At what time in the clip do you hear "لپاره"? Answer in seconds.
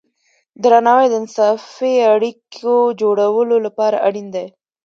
3.65-3.97